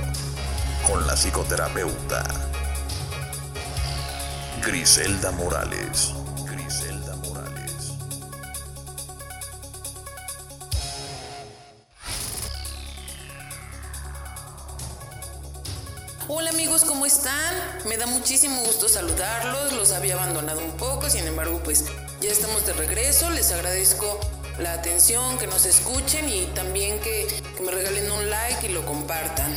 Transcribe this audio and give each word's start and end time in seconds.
con 0.84 1.06
la 1.06 1.14
psicoterapeuta 1.14 2.24
Griselda 4.64 5.30
Morales. 5.30 6.21
Hola 16.29 16.50
amigos, 16.50 16.85
¿cómo 16.85 17.04
están? 17.04 17.53
Me 17.85 17.96
da 17.96 18.07
muchísimo 18.07 18.61
gusto 18.63 18.89
saludarlos, 18.89 19.72
los 19.72 19.90
había 19.90 20.14
abandonado 20.14 20.61
un 20.64 20.76
poco, 20.76 21.11
sin 21.11 21.26
embargo 21.26 21.61
pues 21.64 21.86
ya 22.21 22.30
estamos 22.30 22.64
de 22.64 22.72
regreso, 22.75 23.29
les 23.30 23.50
agradezco 23.50 24.21
la 24.61 24.72
atención, 24.75 25.36
que 25.39 25.49
nos 25.49 25.66
escuchen 25.66 26.29
y 26.29 26.44
también 26.54 27.00
que, 27.00 27.27
me 27.61 27.72
regalen 27.72 28.11
un 28.13 28.30
like 28.30 28.68
y 28.68 28.72
lo 28.72 28.86
compartan. 28.86 29.53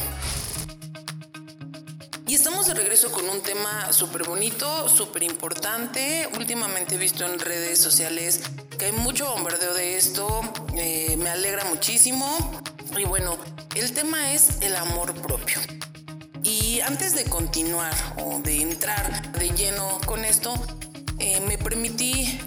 Y 2.26 2.34
estamos 2.34 2.66
de 2.66 2.74
regreso 2.74 3.12
con 3.12 3.30
un 3.30 3.42
tema 3.42 3.94
súper 3.94 4.24
bonito, 4.24 4.90
súper 4.90 5.22
importante. 5.22 6.28
Últimamente 6.36 6.96
he 6.96 6.98
visto 6.98 7.26
en 7.26 7.38
redes 7.40 7.80
sociales 7.80 8.42
que 8.80 8.86
hay 8.86 8.92
mucho 8.92 9.30
bombardeo 9.30 9.76
de 9.76 9.98
esto. 9.98 10.42
eh, 10.76 11.16
me 11.18 11.30
alegra 11.30 11.64
muchísimo. 11.66 12.36
Y 12.98 13.04
bueno, 13.04 13.38
el 13.76 13.94
tema 13.94 14.34
es 14.34 14.62
el 14.62 14.76
amor 14.76 15.14
propio. 15.22 15.60
Y 16.76 16.82
antes 16.82 17.16
de 17.16 17.24
continuar 17.24 17.94
o 18.18 18.42
de 18.42 18.62
entrar 18.62 19.32
de 19.32 19.50
lleno 19.52 20.02
con 20.06 20.26
esto, 20.26 20.54
eh, 21.20 21.40
me 21.40 21.58
permití 21.58 22.38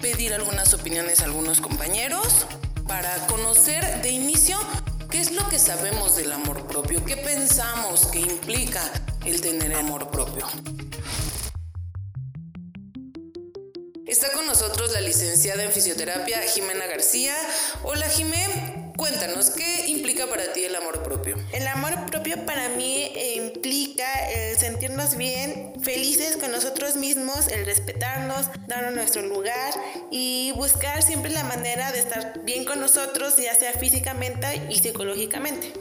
pedir 0.00 0.34
algunas 0.34 0.74
opiniones 0.74 1.20
a 1.20 1.26
algunos 1.26 1.60
compañeros 1.60 2.46
para 2.88 3.14
conocer 3.28 4.02
de 4.02 4.10
inicio 4.10 4.58
qué 5.08 5.20
es 5.20 5.30
lo 5.30 5.48
que 5.48 5.60
sabemos 5.60 6.16
del 6.16 6.32
amor 6.32 6.66
propio, 6.66 7.04
qué 7.04 7.16
pensamos 7.16 8.08
que 8.08 8.18
implica 8.18 8.82
el 9.24 9.40
tener 9.40 9.72
amor 9.76 10.10
propio. 10.10 10.48
Está 14.04 14.32
con 14.32 14.44
nosotros 14.48 14.90
la 14.90 15.00
licenciada 15.00 15.62
en 15.62 15.70
fisioterapia 15.70 16.42
Jimena 16.42 16.86
García. 16.86 17.36
Hola 17.84 18.08
Jimé, 18.08 18.48
cuéntanos, 19.20 19.50
¿qué 19.50 19.86
implica 19.88 20.26
para 20.28 20.50
ti 20.54 20.64
el 20.64 20.74
amor 20.74 21.02
propio? 21.02 21.36
El 21.52 21.66
amor 21.66 22.06
propio 22.06 22.46
para 22.46 22.70
mí 22.70 23.12
eh, 23.14 23.34
implica 23.36 24.30
el 24.30 24.56
sentirnos 24.56 25.18
bien, 25.18 25.74
felices 25.82 26.38
con 26.38 26.50
nosotros 26.50 26.96
mismos, 26.96 27.48
el 27.48 27.66
respetarnos, 27.66 28.46
darnos 28.66 28.94
nuestro 28.94 29.20
lugar 29.20 29.74
y 30.10 30.52
buscar 30.56 31.02
siempre 31.02 31.30
la 31.32 31.44
manera 31.44 31.92
de 31.92 31.98
estar 31.98 32.40
bien 32.44 32.64
con 32.64 32.80
nosotros, 32.80 33.36
ya 33.36 33.54
sea 33.54 33.74
físicamente 33.74 34.62
y 34.70 34.78
psicológicamente. 34.78 35.74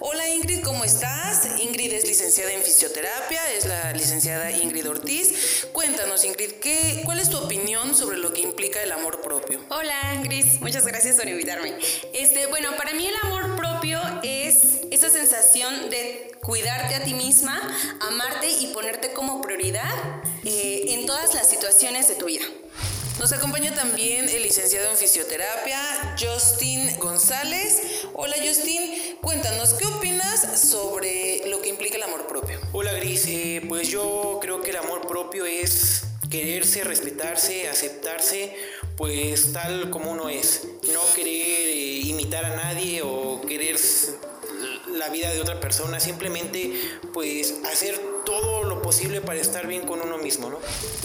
Hola 0.00 0.28
Ingrid, 0.28 0.62
¿cómo 0.62 0.84
estás? 0.84 1.48
Ingrid 1.60 1.92
es 1.92 2.06
licenciada 2.06 2.52
en 2.52 2.62
fisioterapia, 2.62 3.40
es 3.56 3.66
la 3.66 3.92
licenciada 3.92 4.50
Ingrid 4.52 4.88
Ortiz. 4.88 5.66
Cuéntanos 5.72 6.24
Ingrid, 6.24 6.52
¿qué, 6.60 7.02
¿cuál 7.04 7.18
es 7.18 7.30
tu 7.30 7.38
opinión 7.38 7.94
sobre 7.94 8.16
lo 8.16 8.32
que 8.32 8.42
implica 8.42 8.80
el 8.82 8.92
amor 8.92 9.20
propio? 9.22 9.60
Hola, 9.70 10.20
Gris, 10.22 10.60
muchas 10.60 10.86
gracias 10.86 11.16
por 11.16 11.28
invitarme. 11.28 11.74
Este, 12.12 12.46
bueno, 12.46 12.57
para 12.76 12.92
mí 12.92 13.06
el 13.06 13.14
amor 13.22 13.56
propio 13.56 14.00
es 14.22 14.80
esa 14.90 15.10
sensación 15.10 15.90
de 15.90 16.32
cuidarte 16.42 16.96
a 16.96 17.04
ti 17.04 17.14
misma, 17.14 17.60
amarte 18.00 18.48
y 18.50 18.68
ponerte 18.68 19.12
como 19.12 19.40
prioridad 19.40 19.94
eh, 20.44 20.84
en 20.88 21.06
todas 21.06 21.34
las 21.34 21.48
situaciones 21.48 22.08
de 22.08 22.16
tu 22.16 22.26
vida. 22.26 22.44
Nos 23.20 23.32
acompaña 23.32 23.74
también 23.74 24.28
el 24.28 24.42
licenciado 24.42 24.90
en 24.90 24.96
fisioterapia, 24.96 26.16
Justin 26.18 26.98
González. 26.98 28.06
Hola 28.14 28.36
Justin, 28.44 29.16
cuéntanos, 29.20 29.74
¿qué 29.74 29.86
opinas 29.86 30.60
sobre 30.60 31.46
lo 31.48 31.60
que 31.60 31.68
implica 31.68 31.96
el 31.96 32.04
amor 32.04 32.26
propio? 32.26 32.60
Hola 32.72 32.92
Gris, 32.92 33.24
Eh, 33.26 33.62
pues 33.68 33.88
yo 33.88 34.38
creo 34.40 34.60
que 34.62 34.70
el 34.70 34.76
amor 34.76 35.06
propio 35.06 35.46
es 35.46 36.02
quererse, 36.30 36.84
respetarse, 36.84 37.68
aceptarse, 37.68 38.54
pues 38.96 39.52
tal 39.52 39.90
como 39.90 40.12
uno 40.12 40.28
es. 40.28 40.62
No 40.92 41.00
querer 41.14 41.68
eh, 41.68 41.87
imitar 42.00 42.44
a 42.44 42.56
nadie 42.56 43.02
o 43.02 43.40
querer 43.42 43.76
la 44.94 45.08
vida 45.08 45.30
de 45.30 45.40
otra 45.40 45.60
persona, 45.60 46.00
simplemente 46.00 46.72
pues 47.12 47.54
hacer 47.70 47.98
todo 48.24 48.64
lo 48.64 48.82
posible 48.82 49.20
para 49.20 49.40
estar 49.40 49.66
bien 49.66 49.86
con 49.86 50.02
uno 50.02 50.18
mismo, 50.18 50.50
¿no? 50.50 50.58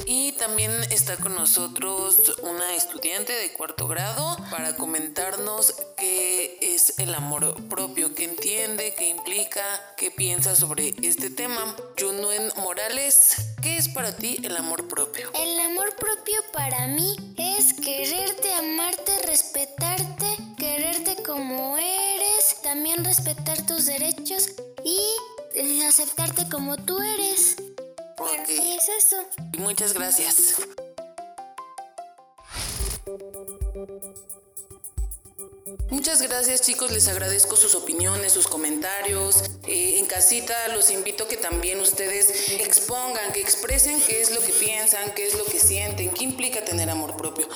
Y 0.05 0.33
también 0.33 0.71
está 0.91 1.15
con 1.17 1.35
nosotros 1.35 2.33
una 2.41 2.75
estudiante 2.75 3.31
de 3.31 3.53
cuarto 3.53 3.87
grado 3.87 4.37
para 4.51 4.75
comentarnos 4.75 5.73
qué 5.97 6.57
es 6.61 6.99
el 6.99 7.13
amor 7.15 7.55
propio, 7.69 8.13
qué 8.13 8.25
entiende, 8.25 8.93
qué 8.97 9.07
implica, 9.07 9.63
qué 9.95 10.11
piensa 10.11 10.55
sobre 10.55 10.93
este 11.01 11.29
tema. 11.29 11.75
Junuen 11.99 12.51
Morales, 12.57 13.35
¿qué 13.61 13.77
es 13.77 13.87
para 13.87 14.15
ti 14.15 14.37
el 14.43 14.57
amor 14.57 14.87
propio? 14.87 15.31
El 15.33 15.59
amor 15.61 15.95
propio 15.95 16.41
para 16.51 16.87
mí 16.87 17.15
es 17.37 17.73
quererte, 17.73 18.53
amarte, 18.53 19.11
respetarte, 19.25 20.37
quererte 20.63 21.21
como 21.23 21.77
eres, 21.77 22.61
también 22.63 23.03
respetar 23.03 23.65
tus 23.65 23.85
derechos 23.85 24.47
y 24.85 24.97
eh, 25.55 25.85
aceptarte 25.85 26.47
como 26.49 26.77
tú 26.77 26.97
eres. 27.01 27.57
Es 28.47 28.87
eso. 28.87 29.17
Muchas 29.57 29.91
gracias. 29.93 30.55
Muchas 35.89 36.21
gracias 36.21 36.61
chicos, 36.61 36.91
les 36.91 37.09
agradezco 37.09 37.57
sus 37.57 37.75
opiniones, 37.75 38.31
sus 38.31 38.47
comentarios. 38.47 39.43
Eh, 39.67 39.99
en 39.99 40.05
casita 40.05 40.69
los 40.69 40.91
invito 40.91 41.25
a 41.25 41.27
que 41.27 41.35
también 41.35 41.81
ustedes 41.81 42.51
expongan, 42.51 43.33
que 43.33 43.41
expresen 43.41 44.01
qué 44.07 44.21
es 44.21 44.33
lo 44.33 44.39
que 44.39 44.53
piensan, 44.53 45.13
qué 45.13 45.27
es 45.27 45.37
lo 45.37 45.43
que 45.43 45.59
sienten, 45.59 46.09
qué 46.11 46.23
implica 46.23 46.63
tener 46.63 46.89
amor 46.89 47.17
propio. 47.17 47.49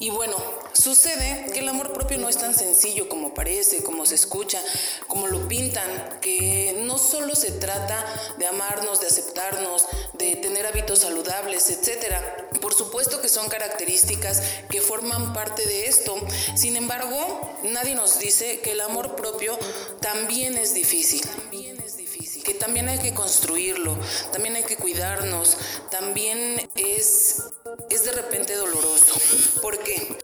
Y 0.00 0.10
bueno, 0.10 0.36
sucede 0.72 1.50
que 1.52 1.60
el 1.60 1.68
amor 1.68 1.92
propio 1.92 2.18
no 2.18 2.28
es 2.28 2.38
tan 2.38 2.54
sencillo 2.54 3.08
como 3.08 3.34
parece, 3.34 3.82
como 3.82 4.06
se 4.06 4.14
escucha, 4.14 4.62
como 5.08 5.26
lo 5.26 5.48
pintan, 5.48 6.20
que 6.20 6.82
no 6.84 6.98
solo 6.98 7.34
se 7.34 7.50
trata 7.50 8.04
de 8.38 8.46
amarnos, 8.46 9.00
de 9.00 9.08
aceptarnos, 9.08 9.86
de 10.14 10.36
tener 10.36 10.66
hábitos 10.66 11.00
saludables, 11.00 11.70
etcétera. 11.70 12.48
Por 12.60 12.74
supuesto 12.74 13.20
que 13.20 13.28
son 13.28 13.48
características 13.48 14.42
que 14.70 14.80
forman 14.80 15.32
parte 15.32 15.66
de 15.66 15.86
esto. 15.86 16.14
Sin 16.54 16.76
embargo, 16.76 17.56
nadie 17.64 17.94
nos 17.94 18.18
dice 18.18 18.60
que 18.60 18.72
el 18.72 18.80
amor 18.80 19.16
propio 19.16 19.58
también 20.00 20.56
es 20.56 20.74
difícil. 20.74 21.22
También 21.22 21.80
es 21.80 21.96
difícil. 21.96 22.42
Que 22.44 22.54
también 22.54 22.88
hay 22.88 22.98
que 22.98 23.14
construirlo, 23.14 23.98
también 24.32 24.56
hay 24.56 24.64
que 24.64 24.76
cuidarnos, 24.76 25.56
también 25.90 26.68
es, 26.76 27.42
es 27.90 28.04
de 28.04 28.12
repente 28.12 28.54
doloroso. 28.54 29.14
¿Por 29.60 29.78
qué? 29.78 30.18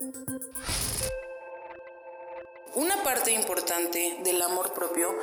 Una 2.74 3.02
parte 3.02 3.32
importante 3.32 4.18
del 4.24 4.42
amor 4.42 4.72
propio 4.74 5.14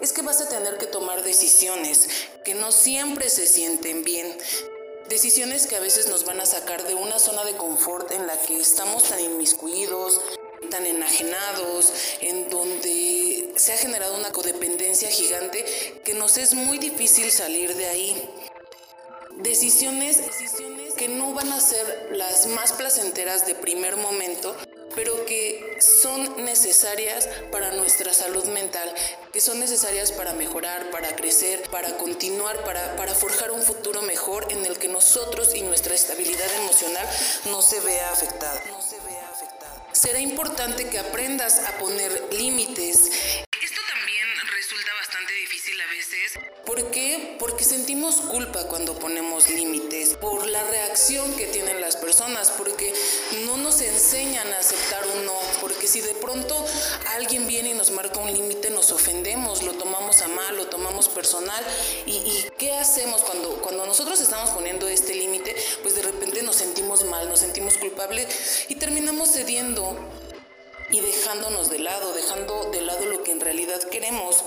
es 0.00 0.12
que 0.12 0.22
vas 0.22 0.40
a 0.40 0.48
tener 0.48 0.78
que 0.78 0.86
tomar 0.86 1.22
decisiones 1.22 2.08
que 2.44 2.54
no 2.54 2.72
siempre 2.72 3.28
se 3.30 3.46
sienten 3.46 4.04
bien. 4.04 4.36
Decisiones 5.08 5.66
que 5.66 5.76
a 5.76 5.80
veces 5.80 6.08
nos 6.08 6.24
van 6.24 6.40
a 6.40 6.46
sacar 6.46 6.86
de 6.86 6.94
una 6.94 7.18
zona 7.18 7.44
de 7.44 7.56
confort 7.56 8.10
en 8.12 8.26
la 8.26 8.40
que 8.42 8.60
estamos 8.60 9.04
tan 9.04 9.20
inmiscuidos, 9.20 10.20
tan 10.70 10.86
enajenados, 10.86 11.92
en 12.20 12.48
donde 12.48 13.52
se 13.56 13.72
ha 13.72 13.76
generado 13.76 14.16
una 14.16 14.32
codependencia 14.32 15.10
gigante 15.10 15.64
que 16.04 16.14
nos 16.14 16.38
es 16.38 16.54
muy 16.54 16.78
difícil 16.78 17.30
salir 17.30 17.74
de 17.74 17.86
ahí. 17.86 18.30
Decisiones, 19.38 20.24
decisiones 20.24 20.83
que 20.94 21.08
no 21.08 21.32
van 21.34 21.52
a 21.52 21.60
ser 21.60 22.10
las 22.12 22.46
más 22.46 22.72
placenteras 22.72 23.46
de 23.46 23.54
primer 23.54 23.96
momento, 23.96 24.56
pero 24.94 25.24
que 25.26 25.78
son 25.80 26.44
necesarias 26.44 27.28
para 27.50 27.72
nuestra 27.72 28.12
salud 28.12 28.44
mental, 28.46 28.92
que 29.32 29.40
son 29.40 29.58
necesarias 29.58 30.12
para 30.12 30.32
mejorar, 30.34 30.90
para 30.90 31.16
crecer, 31.16 31.68
para 31.70 31.96
continuar, 31.96 32.64
para, 32.64 32.96
para 32.96 33.14
forjar 33.14 33.50
un 33.50 33.62
futuro 33.62 34.02
mejor 34.02 34.46
en 34.50 34.64
el 34.64 34.78
que 34.78 34.88
nosotros 34.88 35.54
y 35.54 35.62
nuestra 35.62 35.94
estabilidad 35.94 36.52
emocional 36.62 37.06
no 37.50 37.62
se 37.62 37.80
vea 37.80 38.12
afectada. 38.12 38.62
No 38.68 38.80
se 38.80 39.00
vea 39.00 39.28
afectada. 39.30 39.86
Será 39.92 40.20
importante 40.20 40.88
que 40.88 40.98
aprendas 40.98 41.58
a 41.60 41.78
poner 41.78 42.32
límites. 42.32 43.43
¿Por 46.74 46.90
qué? 46.90 47.36
Porque 47.38 47.62
sentimos 47.62 48.16
culpa 48.16 48.66
cuando 48.66 48.98
ponemos 48.98 49.48
límites, 49.48 50.16
por 50.16 50.44
la 50.48 50.60
reacción 50.64 51.32
que 51.36 51.46
tienen 51.46 51.80
las 51.80 51.94
personas, 51.94 52.50
porque 52.50 52.92
no 53.46 53.56
nos 53.58 53.80
enseñan 53.80 54.52
a 54.52 54.58
aceptar 54.58 55.06
un 55.06 55.24
no, 55.24 55.38
porque 55.60 55.86
si 55.86 56.00
de 56.00 56.14
pronto 56.14 56.66
alguien 57.14 57.46
viene 57.46 57.70
y 57.70 57.74
nos 57.74 57.92
marca 57.92 58.18
un 58.18 58.32
límite, 58.32 58.70
nos 58.70 58.90
ofendemos, 58.90 59.62
lo 59.62 59.74
tomamos 59.74 60.20
a 60.22 60.26
mal, 60.26 60.56
lo 60.56 60.66
tomamos 60.66 61.08
personal. 61.08 61.62
¿Y, 62.06 62.44
qué 62.58 62.72
hacemos 62.72 63.20
cuando, 63.20 63.50
cuando 63.62 63.86
nosotros 63.86 64.20
estamos 64.20 64.50
poniendo 64.50 64.88
este 64.88 65.14
límite? 65.14 65.54
Pues 65.82 65.94
de 65.94 66.02
repente 66.02 66.42
nos 66.42 66.56
sentimos 66.56 67.04
mal, 67.04 67.28
nos 67.28 67.38
sentimos 67.38 67.78
culpables 67.78 68.66
y 68.68 68.74
terminamos 68.74 69.30
cediendo 69.30 69.96
y 70.90 70.98
dejándonos 70.98 71.70
de 71.70 71.78
lado, 71.78 72.12
dejando 72.14 72.64
de 72.72 72.80
lado 72.80 73.06
lo 73.06 73.22
que 73.22 73.30
en 73.30 73.40
realidad 73.40 73.80
queremos 73.90 74.42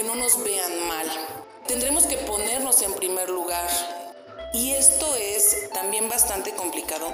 porque 0.00 0.16
no 0.16 0.22
nos 0.22 0.42
vean 0.42 0.88
mal. 0.88 1.06
Tendremos 1.66 2.06
que 2.06 2.16
ponernos 2.16 2.80
en 2.82 2.94
primer 2.94 3.28
lugar. 3.28 3.68
Y 4.52 4.72
esto 4.72 5.06
es 5.14 5.70
también 5.72 6.08
bastante 6.08 6.52
complicado 6.52 7.12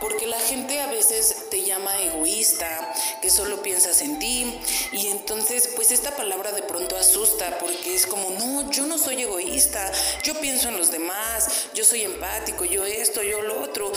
porque 0.00 0.26
la 0.26 0.40
gente 0.40 0.80
a 0.80 0.86
veces 0.86 1.50
te 1.50 1.62
llama 1.62 2.00
egoísta, 2.00 2.94
que 3.20 3.28
solo 3.28 3.60
piensas 3.60 4.00
en 4.00 4.18
ti 4.18 4.58
y 4.92 5.08
entonces 5.08 5.68
pues 5.76 5.92
esta 5.92 6.16
palabra 6.16 6.52
de 6.52 6.62
pronto 6.62 6.96
asusta 6.96 7.58
porque 7.58 7.94
es 7.94 8.06
como, 8.06 8.30
no, 8.30 8.70
yo 8.70 8.86
no 8.86 8.96
soy 8.96 9.22
egoísta, 9.22 9.92
yo 10.22 10.40
pienso 10.40 10.68
en 10.68 10.78
los 10.78 10.90
demás, 10.90 11.68
yo 11.74 11.84
soy 11.84 12.02
empático, 12.02 12.64
yo 12.64 12.86
esto, 12.86 13.22
yo 13.22 13.42
lo 13.42 13.60
otro. 13.60 13.92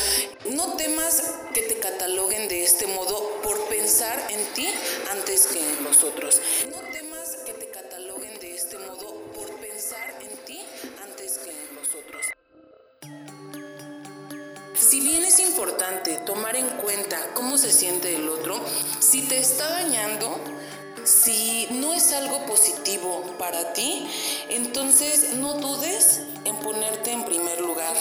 No 0.49 0.73
temas 0.73 1.23
que 1.53 1.61
te 1.61 1.79
cataloguen 1.79 2.49
de 2.49 2.65
este 2.65 2.85
modo 2.87 3.39
por 3.43 3.57
pensar 3.69 4.27
en 4.29 4.43
ti 4.53 4.67
antes 5.09 5.47
que 5.47 5.59
en 5.59 5.85
los 5.85 6.03
otros. 6.03 6.41
No 6.69 6.92
Si 14.93 15.01
bien 15.01 15.25
es 15.25 15.39
importante 15.39 16.17
tomar 16.17 16.55
en 16.55 16.67
cuenta 16.67 17.17
cómo 17.33 17.57
se 17.57 17.71
siente 17.71 18.15
el 18.15 18.29
otro, 18.29 18.63
si 18.99 19.23
te 19.23 19.39
está 19.39 19.67
dañando, 19.67 20.39
si 21.03 21.67
no 21.71 21.95
es 21.95 22.13
algo 22.13 22.45
positivo 22.45 23.35
para 23.39 23.73
ti, 23.73 24.07
entonces 24.49 25.33
no 25.37 25.53
dudes 25.55 26.21
en 26.45 26.55
ponerte 26.57 27.11
en 27.11 27.25
primer 27.25 27.59
lugar 27.59 27.95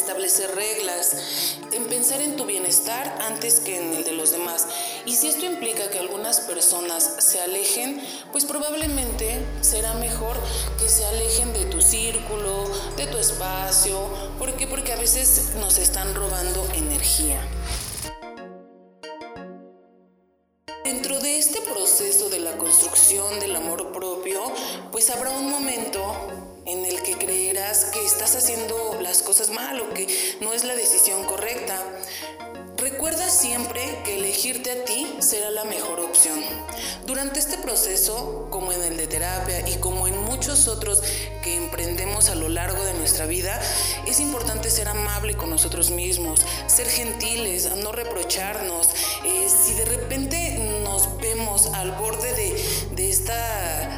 establecer 0.00 0.54
reglas, 0.54 1.56
en 1.72 1.84
pensar 1.84 2.22
en 2.22 2.36
tu 2.36 2.46
bienestar 2.46 3.18
antes 3.20 3.60
que 3.60 3.76
en 3.76 3.92
el 3.92 4.04
de 4.04 4.12
los 4.12 4.30
demás. 4.30 4.66
Y 5.04 5.14
si 5.14 5.28
esto 5.28 5.44
implica 5.44 5.90
que 5.90 5.98
algunas 5.98 6.40
personas 6.40 7.16
se 7.18 7.40
alejen, 7.40 8.00
pues 8.32 8.46
probablemente 8.46 9.44
será 9.60 9.92
mejor 9.94 10.36
que 10.78 10.88
se 10.88 11.04
alejen 11.04 11.52
de 11.52 11.66
tu 11.66 11.82
círculo, 11.82 12.64
de 12.96 13.06
tu 13.06 13.18
espacio. 13.18 14.08
¿Por 14.38 14.56
qué? 14.56 14.66
Porque 14.66 14.92
a 14.92 14.96
veces 14.96 15.50
nos 15.56 15.76
están 15.76 16.14
robando 16.14 16.66
energía. 16.74 17.46
Dentro 20.82 21.20
de 21.20 21.38
este 21.38 21.60
proceso 21.60 22.30
de 22.30 22.40
la 22.40 22.56
construcción 22.56 23.38
del 23.38 23.54
amor 23.54 23.92
propio, 23.92 24.40
pues 24.90 25.10
habrá 25.10 25.30
un 25.30 25.50
momento 25.50 26.49
en 26.66 26.84
el 26.84 27.02
que 27.02 27.16
creerás 27.16 27.86
que 27.86 28.04
estás 28.04 28.36
haciendo 28.36 28.98
las 29.00 29.22
cosas 29.22 29.50
mal 29.50 29.80
o 29.80 29.94
que 29.94 30.06
no 30.40 30.52
es 30.52 30.64
la 30.64 30.74
decisión 30.74 31.24
correcta. 31.24 31.76
Recuerda 32.80 33.28
siempre 33.28 33.82
que 34.04 34.16
elegirte 34.16 34.70
a 34.70 34.84
ti 34.86 35.06
será 35.18 35.50
la 35.50 35.64
mejor 35.64 36.00
opción. 36.00 36.40
Durante 37.06 37.38
este 37.38 37.58
proceso, 37.58 38.48
como 38.50 38.72
en 38.72 38.82
el 38.82 38.96
de 38.96 39.06
terapia 39.06 39.68
y 39.68 39.76
como 39.76 40.08
en 40.08 40.16
muchos 40.16 40.66
otros 40.66 41.02
que 41.42 41.56
emprendemos 41.56 42.30
a 42.30 42.34
lo 42.36 42.48
largo 42.48 42.82
de 42.82 42.94
nuestra 42.94 43.26
vida, 43.26 43.60
es 44.06 44.18
importante 44.18 44.70
ser 44.70 44.88
amable 44.88 45.36
con 45.36 45.50
nosotros 45.50 45.90
mismos, 45.90 46.40
ser 46.68 46.88
gentiles, 46.88 47.70
no 47.76 47.92
reprocharnos. 47.92 48.88
Eh, 49.26 49.48
si 49.48 49.74
de 49.74 49.84
repente 49.84 50.80
nos 50.82 51.18
vemos 51.18 51.66
al 51.74 51.92
borde 51.92 52.32
de, 52.32 52.64
de 52.96 53.10
esta 53.10 53.89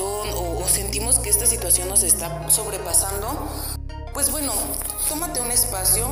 o, 0.00 0.58
o 0.58 0.68
sentimos 0.68 1.18
que 1.18 1.28
esta 1.28 1.44
situación 1.44 1.88
nos 1.88 2.02
está 2.02 2.48
sobrepasando, 2.48 3.48
pues 4.14 4.30
bueno, 4.30 4.52
tómate 5.08 5.40
un 5.40 5.50
espacio, 5.50 6.08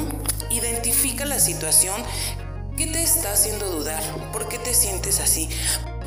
identifica 0.51 1.25
la 1.25 1.41
situación 1.41 1.95
que 2.77 2.87
te 2.87 3.03
está 3.03 3.33
haciendo 3.33 3.71
dudar, 3.71 4.03
por 4.33 4.49
qué 4.49 4.59
te 4.59 4.75
sientes 4.75 5.21
así. 5.21 5.49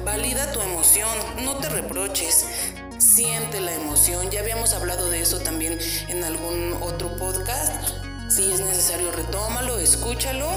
Valida 0.05 0.51
tu 0.51 0.61
emoción, 0.61 1.09
no 1.43 1.57
te 1.57 1.69
reproches. 1.69 2.45
Siente 2.99 3.59
la 3.59 3.73
emoción, 3.73 4.29
ya 4.29 4.41
habíamos 4.41 4.73
hablado 4.73 5.09
de 5.09 5.21
eso 5.21 5.39
también 5.39 5.79
en 6.09 6.23
algún 6.23 6.77
otro 6.81 7.17
podcast. 7.17 7.73
Si 8.29 8.51
es 8.51 8.59
necesario, 8.61 9.11
retómalo, 9.11 9.79
escúchalo 9.79 10.47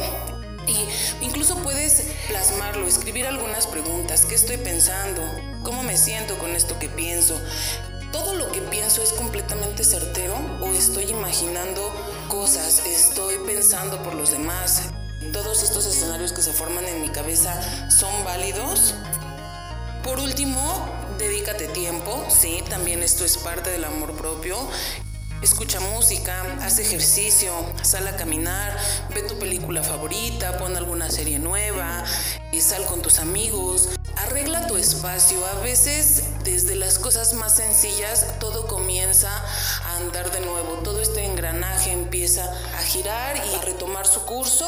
y 0.69 1.25
incluso 1.25 1.57
puedes 1.63 2.05
plasmarlo, 2.29 2.87
escribir 2.87 3.27
algunas 3.27 3.67
preguntas. 3.67 4.27
¿Qué 4.27 4.35
estoy 4.35 4.59
pensando? 4.59 5.23
¿Cómo 5.65 5.83
me 5.83 5.97
siento 5.97 6.39
con 6.39 6.55
esto 6.55 6.79
que 6.79 6.89
pienso? 6.89 7.41
todo 8.13 8.35
lo 8.37 8.53
que 8.53 8.61
pienso 8.61 9.03
es 9.03 9.13
completamente 9.13 9.83
certero 9.83 10.37
o 10.61 10.67
estoy 10.69 11.11
imaginando 11.11 11.93
cosas, 12.29 12.87
estoy 12.87 13.39
pensando 13.45 14.01
por 14.05 14.15
los 14.15 14.31
demás. 14.31 14.83
Todos 15.33 15.65
estos 15.65 15.85
escenarios 15.87 16.33
que 16.33 16.41
se 16.41 16.53
forman 16.53 16.87
en 16.87 17.03
mi 17.03 17.09
cabeza 17.09 17.61
son 17.91 18.13
válidos. 18.25 18.95
Por 20.05 20.21
último, 20.21 20.89
dedícate 21.19 21.67
tiempo, 21.67 22.25
sí, 22.29 22.63
también 22.71 23.03
esto 23.03 23.25
es 23.25 23.37
parte 23.37 23.71
del 23.71 23.85
amor 23.85 24.17
propio. 24.17 24.57
Escucha 25.43 25.81
música, 25.81 26.45
haz 26.63 26.79
ejercicio, 26.79 27.53
sal 27.83 28.07
a 28.07 28.17
caminar, 28.17 28.79
ve 29.13 29.23
tu 29.23 29.41
película 29.41 29.83
favorita, 29.83 30.57
pon 30.57 30.77
alguna 30.77 31.11
serie 31.11 31.41
nueva, 31.41 32.05
y 32.53 32.61
sal 32.61 32.87
con 32.87 33.03
tus 33.03 33.19
amigos, 33.19 33.89
arregla 34.85 34.91
tu 34.91 34.97
espacio. 34.97 35.45
A 35.47 35.61
veces 35.61 36.25
desde 36.45 36.77
las 36.77 36.99
cosas 36.99 37.35
más 37.35 37.57
sencillas 37.57 38.27
todo 38.39 38.67
comienza 38.67 39.31
a 39.85 39.97
andar 39.97 40.31
de 40.31 40.41
nuevo, 40.41 40.81
todo 40.83 41.01
este 41.01 41.25
engranaje 41.25 41.93
empieza 41.93 42.45
a 42.77 42.83
girar 42.83 43.37
y 43.37 43.55
a 43.55 43.63
retomar 43.63 44.07
su 44.07 44.25
curso 44.25 44.67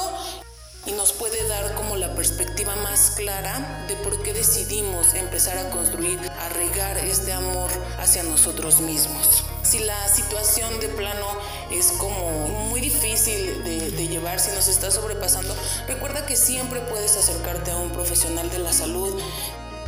y 0.87 0.93
nos 0.93 1.13
puede 1.13 1.49
dar 1.49 1.75
como 1.75 1.97
la 1.97 2.15
perspectiva 2.15 2.77
más 2.77 3.13
clara 3.17 3.85
de 3.89 3.97
por 3.97 4.23
qué 4.23 4.33
decidimos 4.33 5.15
empezar 5.15 5.59
a 5.59 5.71
construir, 5.71 6.19
a 6.21 6.49
regar 6.51 6.97
este 6.99 7.33
amor 7.33 7.71
hacia 7.99 8.23
nosotros 8.23 8.81
mismos. 8.81 9.43
Si 9.65 9.81
la 9.81 10.09
situación 10.09 10.79
de 10.79 10.89
plano 10.89 11.27
es 11.73 11.91
como 11.99 12.47
muy 12.69 12.81
difícil 12.81 13.65
de, 13.65 13.91
de 13.91 14.09
llevar, 14.09 14.39
si 14.39 14.53
nos 14.53 14.69
está 14.69 14.93
sobrepasando, 14.93 15.57
recuerda 15.89 16.25
que 16.25 16.37
siempre 16.37 16.81
puedes 16.83 17.17
acercarte 17.17 17.73
a 17.73 17.77
un 17.77 17.91
profesional 17.91 18.49
de 18.49 18.61
la 18.61 18.73
salud 18.73 19.21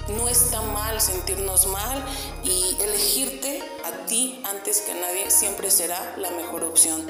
no 0.08 0.28
está 0.28 0.60
mal 0.60 1.00
sentirnos 1.00 1.66
mal 1.66 2.04
y 2.44 2.76
elegirte 2.80 3.62
a 3.84 4.06
ti 4.06 4.42
antes 4.48 4.80
que 4.80 4.92
a 4.92 4.94
nadie 4.94 5.30
siempre 5.30 5.70
será 5.70 6.16
la 6.16 6.30
mejor 6.30 6.64
opción. 6.64 7.06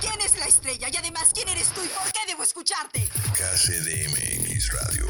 ¿Quién 0.00 0.21
es 0.23 0.38
la 0.38 0.47
estrella? 0.47 0.88
Y 0.90 0.97
además, 0.97 1.28
¿quién 1.35 1.49
eres 1.49 1.68
tú 1.75 1.85
y 1.85 1.88
por 1.88 2.11
qué 2.12 2.21
debo 2.26 2.42
escucharte? 2.42 3.06
KCDMX 3.35 4.73
Radio. 4.73 5.06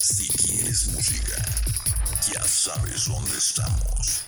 Si 0.00 0.26
quieres 0.28 0.86
música, 0.88 1.44
ya 2.32 2.42
sabes 2.46 3.04
dónde 3.06 3.36
estamos. 3.36 4.23